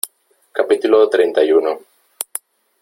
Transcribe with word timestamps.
capítulo 0.51 1.07
treinta 1.09 1.43
y 1.43 1.51
uno. 1.51 1.79